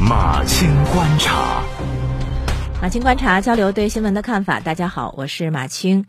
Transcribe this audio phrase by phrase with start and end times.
[0.00, 1.62] 马青观察，
[2.80, 4.58] 马青观察交流对新闻的看法。
[4.58, 6.06] 大家好，我是马青。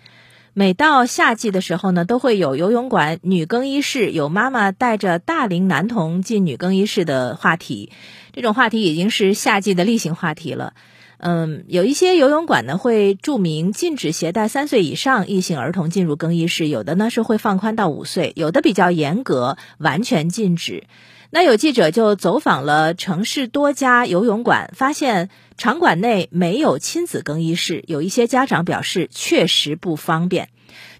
[0.54, 7.92] 每到夏季的时候呢，都会有游泳馆女更衣室有妈妈带着大龄男童进女更衣室的话题。
[8.34, 10.74] 这种话题已经是夏季的例行话题了。
[11.18, 20.86] 嗯，有一些游泳馆呢会注明禁止携带三岁以上异性儿童进入更衣室，有的呢是会放宽到五岁，有的比较严格，完全禁止。
[21.30, 30.50] 那有记者就走访了城市多家游泳馆，发现场馆内没有亲子更衣室，有一些家长表示确实不方便。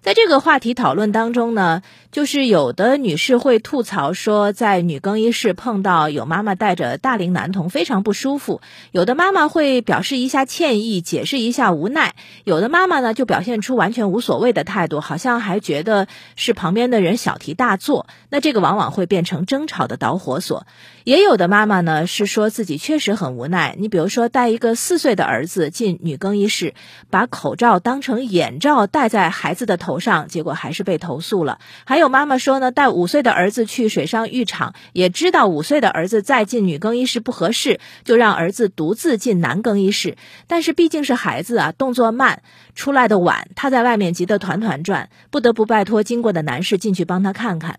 [0.02, 1.80] 在这个话题讨论当中呢，
[2.10, 18.08] 就是有的女士会吐槽说，在女更衣室碰到有妈妈带着大龄男童非常不舒服；有的妈妈会表示一下歉意，解释一下无奈；有的妈妈呢就表现出完全无所谓的态度，好像还觉得是旁边的人小题大做。
[18.28, 20.66] 那这个往往会变成争吵的导火索。
[21.04, 23.76] 也有的妈妈呢是说自己确实很无奈。
[23.78, 26.74] 你比如说带一个四岁的儿子进女更衣室，
[27.08, 29.91] 把口罩当成眼罩戴在孩子的头。
[29.92, 31.58] 头上，结果还是被投诉了。
[31.84, 40.16] 还有妈妈说呢，带五岁的儿子去水上浴场，也知道五岁的儿子再进女更衣室不合适，就让儿子独自进男更衣室。
[40.46, 42.42] 但是毕竟是孩子啊，动作慢，
[42.74, 47.78] 出来的晚，他在外面急得团团转，不得不拜托经过的男士进去帮他看看。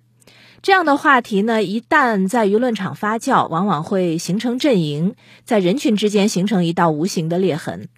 [0.62, 7.90] 这样的话题呢，一旦在舆论场发酵，往往会形成阵营，在人群之间形成一道无形的裂痕。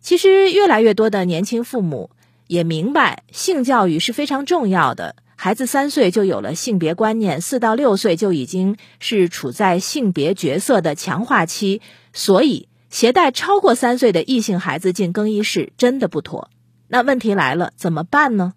[0.00, 2.10] 其实，越来越多的年轻父母。
[2.46, 11.80] 也明白性教育是非常重要的，孩子三岁就有了性别观念，四到六岁就已经是处在性别角色的强化期，
[12.12, 16.50] 所以携带超过三岁的异性孩子进更衣室真的不妥。
[16.88, 18.54] 那问题来了，怎么办呢？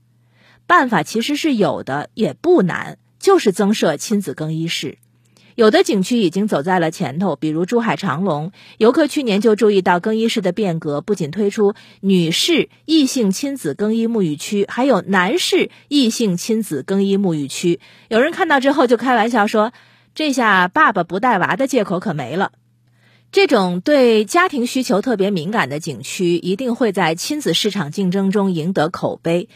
[0.67, 4.97] 办法其实是有的，也不难，就是增设亲子更衣室。
[5.57, 17.79] 有的景区已经走在了前头，比如珠海长隆，游客去年就注意到更衣室的变革，不仅推出女士异性亲子更衣沐浴区，还有男士异性亲子更衣沐浴区。
[18.07, 19.73] 有人看到之后就开玩笑说
[20.13, 22.51] ：“这下爸爸不带娃的借口可没了。”
[23.31, 29.49] 这种对家庭需求特别敏感的景区，一定会在亲子市场竞争中赢得口碑。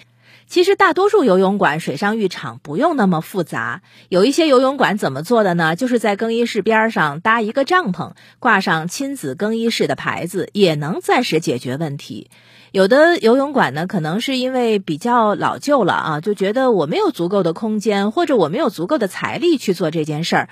[0.51, 3.83] 其实大多数游泳馆、水上浴场不用那么复杂。
[4.09, 5.77] 有一些游泳馆怎么做的呢？
[5.77, 12.29] 就是在更衣室边上搭一个帐篷，挂上亲子更衣室的牌子，也能暂时解决问题。
[12.73, 20.49] 有的游泳馆呢，可能是因为比较老旧了啊，就觉得我没有足够的空间，或者我没有足够的财力去做这件事儿。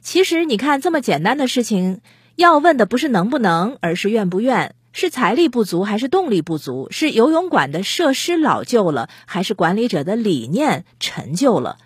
[0.00, 2.00] 其实你看，这么简单的事情，
[2.36, 4.74] 要问的不是能不能，而是愿不愿。
[4.92, 6.88] 是财力不足还是动力不足？
[6.90, 11.78] 是游泳馆的设施老旧了，还是管理者的理念陈旧了？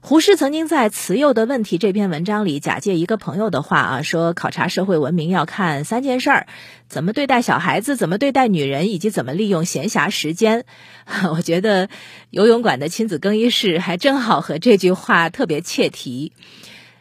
[0.00, 6.46] 胡适曾经在《慈幼的问题》这篇文章里，假借一个朋友的话啊，说考察社会文明要看三件事儿：
[6.88, 10.64] 怎么对待小孩子，怎么对待女人，以及怎么利用闲暇时间。
[11.34, 11.88] 我觉得
[12.30, 16.30] 游泳馆的亲子更衣室还正好和这句话特别切题。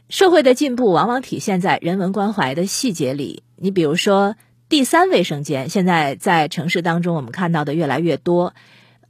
[0.10, 3.44] 社会的进步往往体现在人文关怀的细节里。
[3.58, 4.36] 你比如说。
[4.68, 8.56] 第三卫生间现在在城市当中，我们看到的越来越多。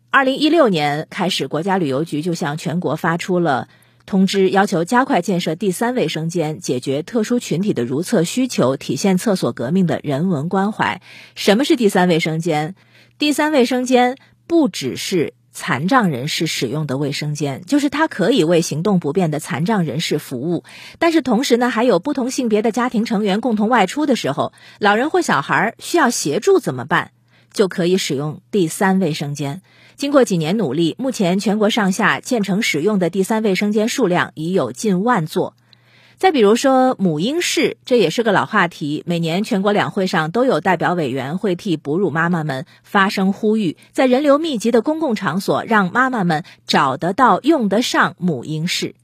[0.10, 3.70] 二零一六年开始，国家旅游局就向全国发出了
[4.06, 11.02] 通知，要求加快建设第三卫生间，解决特殊群体的如厕需求，体现厕所革命的人文关怀。
[11.36, 12.76] 什么是第三卫生间？
[13.18, 14.18] 第三卫生间
[14.48, 15.34] 不只是。
[15.56, 20.66] 残障人士使用的卫生间，就是它可以为行动不便的残障人士服务。
[21.00, 27.12] 但是同时呢，还有不同性别的家庭成员共同外出的时候，老人或小孩需要协助怎么办？
[27.54, 29.62] 就可以使用第三卫生间。
[29.96, 35.56] 经过几年努力，目前全国上下建成使用的第三卫生间数量已有近万座。
[36.18, 39.04] 再比如说母婴室，这也是个老话题。
[39.06, 48.96] 每年全国两会上都有代表委员会替哺乳妈妈们发声呼吁，在人流密集的公共场所，让妈妈们找得到、用得上母婴室。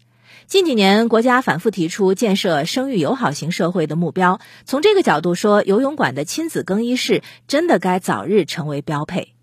[0.47, 4.39] 近几年，国家反复提出建设生育友好型社会的目标。
[4.65, 9.33] 从这个角度说，游泳馆的亲子更衣室真的该早日成为标配。